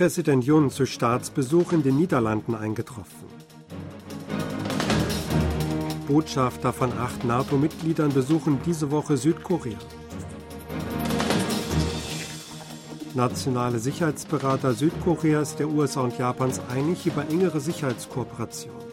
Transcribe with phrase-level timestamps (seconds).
[0.00, 3.28] Präsident Jun zu Staatsbesuch in den Niederlanden eingetroffen.
[6.08, 9.76] Botschafter von acht NATO-Mitgliedern besuchen diese Woche Südkorea.
[13.12, 18.89] Nationale Sicherheitsberater Südkoreas, der USA und Japans einig über engere Sicherheitskooperation.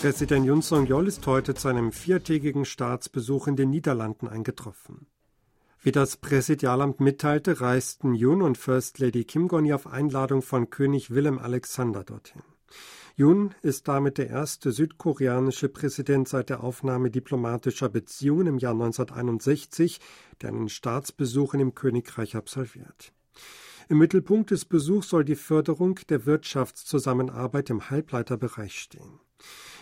[0.00, 5.08] Präsident Yun Song-yeol ist heute zu einem viertägigen Staatsbesuch in den Niederlanden eingetroffen.
[5.82, 11.10] Wie das Präsidialamt mitteilte, reisten Yun und First Lady Kim Gon auf Einladung von König
[11.10, 12.42] Willem Alexander dorthin.
[13.16, 19.98] Yun ist damit der erste südkoreanische Präsident seit der Aufnahme diplomatischer Beziehungen im Jahr 1961,
[20.42, 23.12] der einen Staatsbesuch in dem Königreich absolviert.
[23.88, 29.18] Im Mittelpunkt des Besuchs soll die Förderung der Wirtschaftszusammenarbeit im Halbleiterbereich stehen.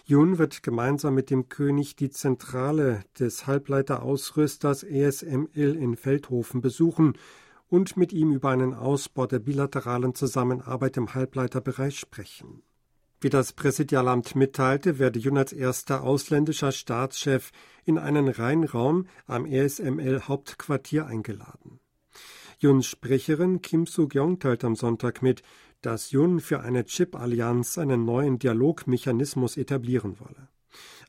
[0.08, 7.18] Jun wird gemeinsam mit dem König die Zentrale des Halbleiterausrüsters ESML in Feldhofen besuchen
[7.68, 12.62] und mit ihm über einen Ausbau der bilateralen Zusammenarbeit im Halbleiterbereich sprechen.
[13.20, 17.50] Wie das Präsidialamt mitteilte, werde Jun als erster ausländischer Staatschef
[17.84, 21.80] in einen Rheinraum am ESML Hauptquartier eingeladen.
[22.58, 25.42] Juns Sprecherin Kim Soo-kyung teilte am Sonntag mit,
[25.86, 30.48] dass Jun für eine Chip-Allianz einen neuen Dialogmechanismus etablieren wolle.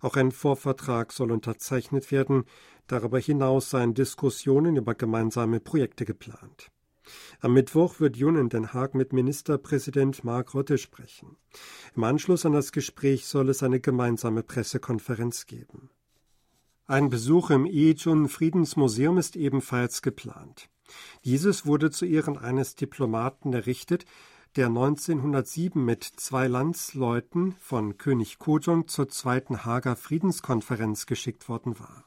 [0.01, 2.43] Auch ein Vorvertrag soll unterzeichnet werden.
[2.85, 6.69] Darüber hinaus seien Diskussionen über gemeinsame Projekte geplant.
[7.39, 11.37] Am Mittwoch wird Jun in Den Haag mit Ministerpräsident Mark Rutte sprechen.
[11.95, 15.89] Im Anschluss an das Gespräch soll es eine gemeinsame Pressekonferenz geben.
[16.85, 20.69] Ein Besuch im Ijun Friedensmuseum ist ebenfalls geplant.
[21.25, 24.05] Dieses wurde zu Ehren eines Diplomaten errichtet,
[24.57, 32.05] der 1907 mit zwei Landsleuten von König Kojong zur zweiten Hager Friedenskonferenz geschickt worden war.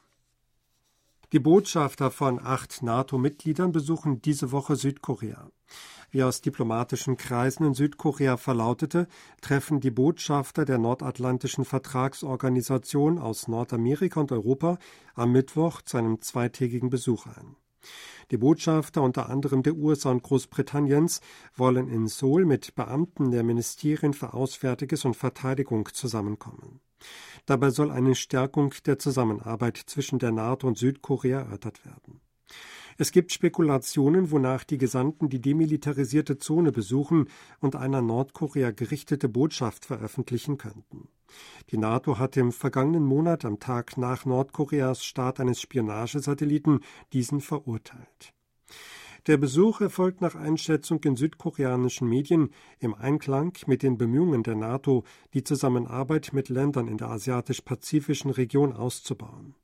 [1.32, 5.48] Die Botschafter von acht NATO-Mitgliedern besuchen diese Woche Südkorea.
[6.10, 9.06] Wie aus diplomatischen Kreisen in Südkorea verlautete,
[9.40, 14.80] treffen die Botschafter der Nordatlantischen Vertragsorganisation aus Nordamerika und Europa
[15.14, 17.54] am Mittwoch zu einem zweitägigen Besuch ein.
[18.30, 21.20] Die Botschafter unter anderem der USA und Großbritanniens
[21.56, 26.80] wollen in Seoul mit Beamten der Ministerien für Auswärtiges und Verteidigung zusammenkommen.
[27.46, 32.20] Dabei soll eine Stärkung der Zusammenarbeit zwischen der NATO und Südkorea erörtert werden.
[32.98, 39.86] Es gibt Spekulationen, wonach die Gesandten die demilitarisierte Zone besuchen und einer Nordkorea gerichtete Botschaft
[39.86, 41.08] veröffentlichen könnten.
[41.70, 46.80] Die NATO hatte im vergangenen Monat am Tag nach Nordkoreas Start eines Spionagesatelliten
[47.12, 48.32] diesen verurteilt.
[49.26, 55.04] Der Besuch erfolgt nach Einschätzung in südkoreanischen Medien im Einklang mit den Bemühungen der NATO,
[55.34, 59.54] die Zusammenarbeit mit Ländern in der asiatisch-pazifischen Region auszubauen.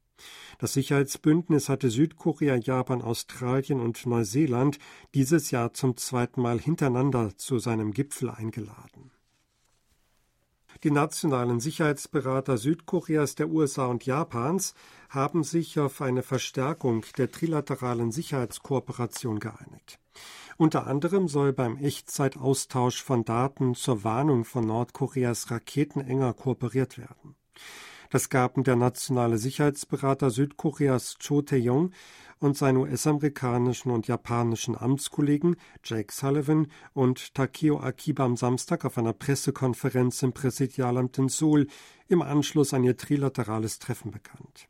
[0.59, 4.79] Das Sicherheitsbündnis hatte Südkorea, Japan, Australien und Neuseeland
[5.15, 9.11] dieses Jahr zum zweiten Mal hintereinander zu seinem Gipfel eingeladen.
[10.85, 14.75] Die nationalen Sicherheitsberater Südkoreas, der USA und Japans
[15.09, 19.99] haben sich auf eine Verstärkung der trilateralen Sicherheitskooperation geeinigt.
[20.59, 27.37] Unter anderem soll beim Echtzeitaustausch von Daten zur Warnung von Nordkoreas Raketen enger kooperiert werden.
[28.11, 31.93] Das gaben der nationale Sicherheitsberater Südkoreas Cho Tae-yong
[32.39, 39.13] und seine US-amerikanischen und japanischen Amtskollegen Jake Sullivan und Takeo Akiba am Samstag auf einer
[39.13, 41.67] Pressekonferenz im Präsidialamt in Seoul
[42.09, 44.69] im Anschluss an ihr trilaterales Treffen bekannt.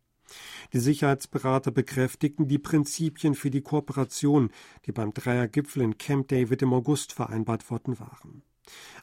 [0.73, 4.51] Die Sicherheitsberater bekräftigten die Prinzipien für die Kooperation,
[4.85, 8.43] die beim Dreiergipfel in Camp David im August vereinbart worden waren.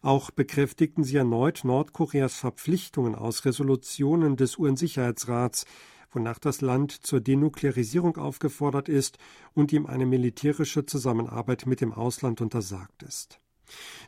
[0.01, 5.65] Auch bekräftigten sie erneut Nordkoreas Verpflichtungen aus Resolutionen des UN-Sicherheitsrats,
[6.11, 9.17] wonach das Land zur Denuklearisierung aufgefordert ist
[9.53, 13.39] und ihm eine militärische Zusammenarbeit mit dem Ausland untersagt ist.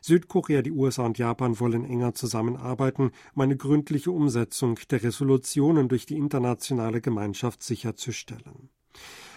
[0.02, 6.06] Südkorea, die USA und Japan wollen enger zusammenarbeiten, um eine gründliche Umsetzung der Resolutionen durch
[6.06, 8.70] die internationale Gemeinschaft sicherzustellen.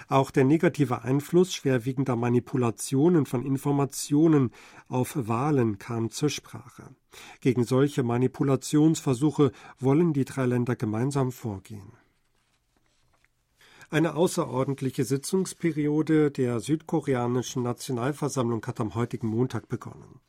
[0.09, 4.51] Auch der negative Einfluss schwerwiegender Manipulationen von Informationen
[4.87, 6.95] auf Wahlen kam zur Sprache.
[7.41, 11.98] Gegen solche Manipulationsversuche wollen die drei Länder gemeinsam vorgehen.
[13.91, 20.19] Eine außerordentliche Sitzungsperiode der südkoreanischen Nationalversammlung hat am heutigen Montag begonnen.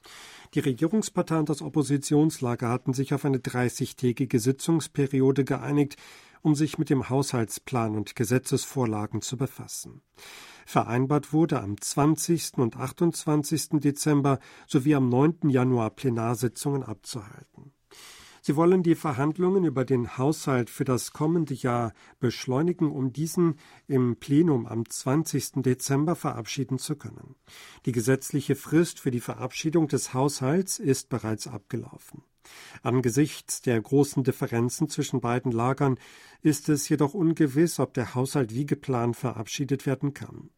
[0.55, 5.97] Die Regierungspartei und das Oppositionslager hatten sich auf eine 30-tägige Sitzungsperiode geeinigt,
[6.41, 10.01] um sich mit dem Haushaltsplan und Gesetzesvorlagen zu befassen.
[10.65, 12.57] Vereinbart wurde am 20.
[12.57, 13.81] und 28.
[13.81, 15.51] Dezember sowie am 9.
[15.51, 17.73] Januar Plenarsitzungen abzuhalten.
[18.43, 23.57] Sie wollen die Verhandlungen über den Haushalt für das kommende Jahr beschleunigen, um diesen
[23.87, 25.63] im Plenum am 20.
[25.63, 27.37] Dezember verabschieden zu können.
[27.87, 32.23] Die gesetzliche Frist für die Verabschiedung des Haushalts ist bereits abgelaufen.
[32.83, 35.99] Angesichts der großen Differenzen zwischen beiden Lagern
[36.43, 40.51] ist es jedoch ungewiss, ob der Haushalt wie geplant verabschiedet werden kann.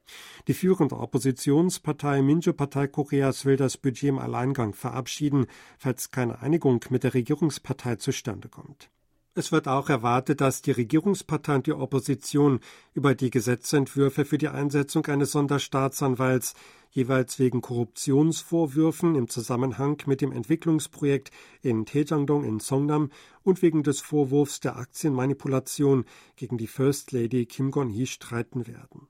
[0.48, 5.46] Die führende Oppositionspartei Minjo-Partei Koreas will das Budget im Alleingang verabschieden,
[5.78, 8.90] falls keine Einigung mit der Regierungspartei zustande kommt.
[9.34, 12.60] Es wird auch erwartet, dass die Regierungspartei und die Opposition
[12.92, 16.52] über die Gesetzentwürfe für die Einsetzung eines Sonderstaatsanwalts
[16.90, 21.30] jeweils wegen Korruptionsvorwürfen im Zusammenhang mit dem Entwicklungsprojekt
[21.62, 23.10] in Taejangdong in Songnam
[23.42, 26.04] und wegen des Vorwurfs der Aktienmanipulation
[26.36, 29.08] gegen die First Lady Kim Gon-hee streiten werden.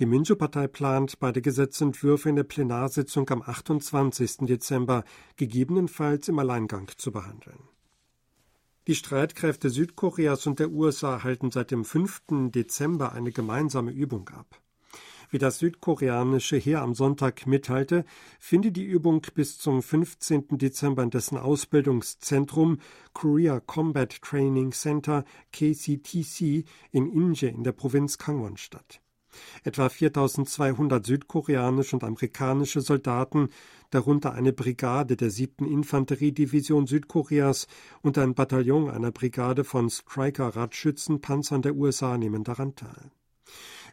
[0.00, 4.40] Die Minjo-Partei plant, beide Gesetzentwürfe in der Plenarsitzung am 28.
[4.40, 5.02] Dezember
[5.36, 7.60] gegebenenfalls im Alleingang zu behandeln.
[8.86, 12.22] Die Streitkräfte Südkoreas und der USA halten seit dem 5.
[12.52, 14.60] Dezember eine gemeinsame Übung ab.
[15.28, 18.04] Wie das südkoreanische Heer am Sonntag mitteilte,
[18.38, 20.56] findet die Übung bis zum 15.
[20.58, 22.78] Dezember in dessen Ausbildungszentrum
[23.12, 29.00] Korea Combat Training Center KCTC in Inje in der Provinz Kangwon statt.
[29.64, 33.48] Etwa 4200 südkoreanische und amerikanische Soldaten,
[33.90, 35.66] darunter eine Brigade der 7.
[35.66, 37.66] Infanteriedivision Südkoreas
[38.02, 43.10] und ein Bataillon einer Brigade von Striker-Radschützenpanzern der USA nehmen daran teil.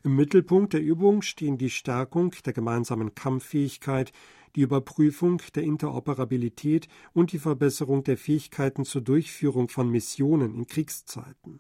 [0.04, 4.12] Im Mittelpunkt der Übung stehen die Stärkung der gemeinsamen Kampffähigkeit,
[4.56, 11.60] die Überprüfung der Interoperabilität und die Verbesserung der Fähigkeiten zur Durchführung von Missionen in Kriegszeiten.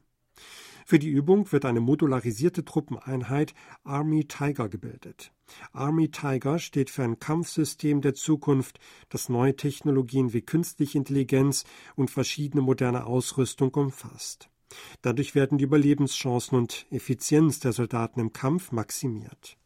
[0.86, 3.54] Für die Übung wird eine modularisierte Truppeneinheit
[3.84, 5.32] Army Tiger gebildet.
[5.72, 11.64] Army Tiger steht für ein Kampfsystem der Zukunft, das neue Technologien wie künstliche Intelligenz
[11.96, 14.50] und verschiedene moderne Ausrüstung umfasst.
[15.02, 19.58] Dadurch werden die Überlebenschancen und Effizienz der Soldaten im Kampf maximiert.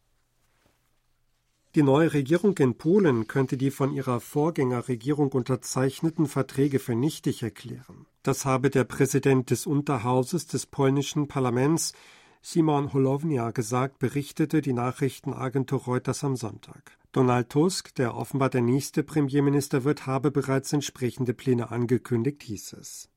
[1.77, 8.07] Die neue Regierung in Polen könnte die von ihrer Vorgängerregierung unterzeichneten Verträge für nichtig erklären.
[8.23, 11.93] Das habe der Präsident des Unterhauses des polnischen Parlaments
[12.41, 16.97] Simon Holownia gesagt, berichtete die Nachrichtenagentur Reuters am Sonntag.
[17.11, 23.07] Donald Tusk, der offenbar der nächste Premierminister wird, habe bereits entsprechende Pläne angekündigt, hieß es.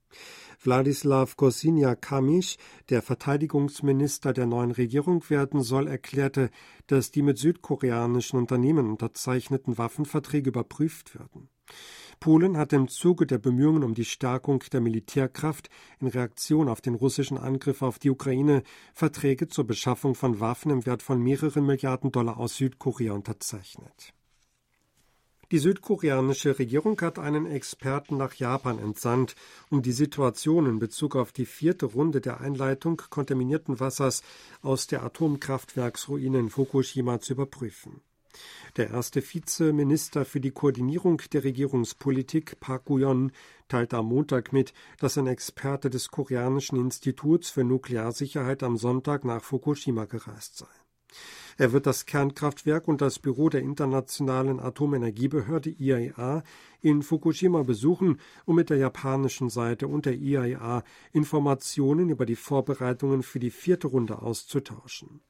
[0.63, 2.59] Wladislaw Kosiniak-Kamysz,
[2.91, 6.51] der Verteidigungsminister der neuen Regierung werden soll, erklärte,
[6.87, 11.49] dass die mit südkoreanischen Unternehmen unterzeichneten Waffenverträge überprüft werden.
[12.21, 15.71] Polen hat im Zuge der Bemühungen um die Stärkung der Militärkraft
[16.01, 18.63] in Reaktion auf den russischen Angriff auf die Ukraine
[18.93, 24.13] Verträge zur Beschaffung von Waffen im Wert von mehreren Milliarden Dollar aus Südkorea unterzeichnet.
[25.51, 29.35] Die südkoreanische Regierung hat einen Experten nach Japan entsandt,
[29.69, 34.23] um die Situation in Bezug auf die vierte Runde der Einleitung kontaminierten Wassers
[34.63, 38.01] aus der Atomkraftwerksruine in Fukushima zu überprüfen.
[38.77, 43.33] Der erste Vizeminister für die Koordinierung der Regierungspolitik, Park Guyon,
[43.67, 49.43] teilte am Montag mit, dass ein Experte des Koreanischen Instituts für Nuklearsicherheit am Sonntag nach
[49.43, 50.67] Fukushima gereist sei.
[51.61, 56.43] Er wird das Kernkraftwerk und das Büro der Internationalen Atomenergiebehörde IAEA
[56.81, 63.23] in Fukushima besuchen, um mit der japanischen Seite und der IAEA Informationen über die Vorbereitungen
[63.23, 65.21] für die vierte Runde auszutauschen.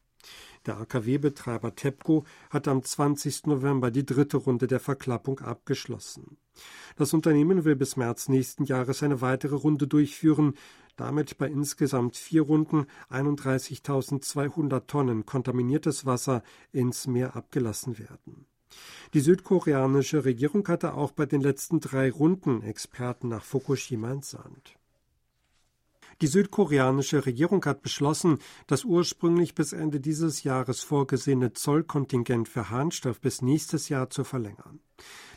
[0.67, 3.47] Der AKW-Betreiber TEPCO hat am 20.
[3.47, 6.37] November die dritte Runde der Verklappung abgeschlossen.
[6.95, 10.55] Das Unternehmen will bis März nächsten Jahres eine weitere Runde durchführen,
[11.01, 16.43] damit bei insgesamt vier Runden 31.200 Tonnen kontaminiertes Wasser
[16.73, 18.47] ins Meer abgelassen werden.
[19.15, 24.77] Die südkoreanische Regierung hatte auch bei den letzten drei Runden Experten nach Fukushima entsandt.
[26.21, 33.23] Die südkoreanische Regierung hat beschlossen, das ursprünglich bis Ende dieses Jahres vorgesehene Zollkontingent für Harnstoff
[33.23, 34.81] bis nächstes Jahr zu verlängern.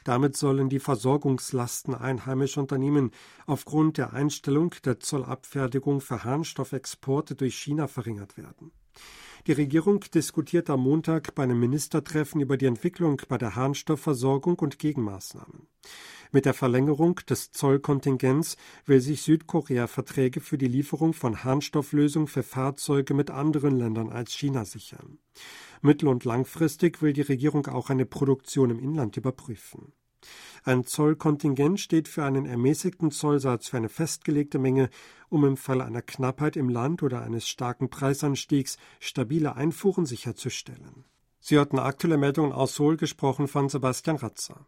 [0.04, 3.12] Damit sollen die Versorgungslasten einheimischer Unternehmen
[3.46, 8.72] aufgrund der Einstellung der Zollabfertigung für Harnstoffexporte durch China verringert werden.
[9.46, 14.80] Die Regierung diskutiert am Montag bei einem Ministertreffen über die Entwicklung bei der Harnstoffversorgung und
[14.80, 15.68] Gegenmaßnahmen.
[16.32, 22.42] Mit der Verlängerung des Zollkontingents will sich Südkorea Verträge für die Lieferung von Harnstofflösungen für
[22.42, 25.20] Fahrzeuge mit anderen Ländern als China sichern.
[25.82, 29.92] Mittel- und langfristig will die Regierung auch eine Produktion im Inland überprüfen.
[30.64, 34.90] Ein Zollkontingent steht für einen ermäßigten Zollsatz für eine festgelegte Menge,
[35.30, 41.06] um im Falle einer Knappheit im Land oder eines starken Preisanstiegs stabile Einfuhren sicherzustellen.
[41.40, 44.66] Sie hörten aktuelle Meldungen aus Seoul gesprochen von Sebastian Ratzer.